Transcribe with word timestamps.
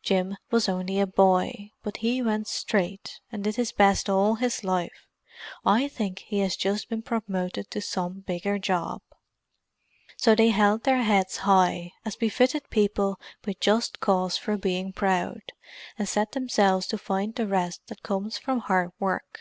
Jim 0.00 0.36
was 0.52 0.68
only 0.68 1.00
a 1.00 1.06
boy, 1.08 1.72
but 1.82 1.96
he 1.96 2.22
went 2.22 2.46
straight 2.46 3.20
and 3.32 3.42
did 3.42 3.56
his 3.56 3.72
best 3.72 4.08
all 4.08 4.36
his 4.36 4.62
life. 4.62 5.08
I 5.66 5.88
think 5.88 6.20
he 6.20 6.38
has 6.38 6.54
just 6.54 6.88
been 6.88 7.02
promoted 7.02 7.68
to 7.72 7.80
some 7.80 8.20
bigger 8.20 8.60
job." 8.60 9.02
So 10.16 10.36
they 10.36 10.50
held 10.50 10.84
their 10.84 11.02
heads 11.02 11.38
high, 11.38 11.90
as 12.04 12.14
befitted 12.14 12.70
people 12.70 13.18
with 13.44 13.58
just 13.58 13.98
cause 13.98 14.36
for 14.36 14.56
being 14.56 14.92
proud, 14.92 15.42
and 15.98 16.08
set 16.08 16.30
themselves 16.30 16.86
to 16.86 16.96
find 16.96 17.34
the 17.34 17.48
rest 17.48 17.84
that 17.88 18.04
comes 18.04 18.38
from 18.38 18.60
hard 18.60 18.92
work. 19.00 19.40